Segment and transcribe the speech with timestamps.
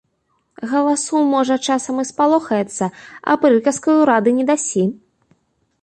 [0.71, 2.85] Галасу, можа, часам і спалохаецца,
[3.35, 4.83] а прыказкаю рады не дасі.